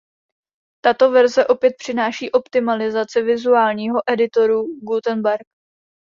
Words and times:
Tato 0.85 1.09
verze 1.11 1.47
opět 1.47 1.73
přináší 1.77 2.31
optimalizaci 2.31 3.21
vizuálního 3.21 3.97
editoru 4.11 4.63
Gutenberg. 4.81 5.45